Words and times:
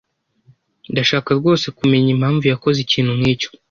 Ndashaka 0.91 1.29
rwose 1.39 1.65
kumenya 1.77 2.09
impamvu 2.15 2.43
yakoze 2.51 2.77
ikintu 2.85 3.11
nkicyo. 3.19 3.49